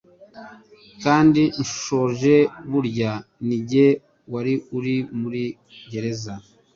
[1.03, 2.35] kandi nshonje.
[2.71, 3.11] Burya
[3.47, 3.85] ninjye
[4.33, 5.43] wari uri muri
[5.91, 6.33] gereza,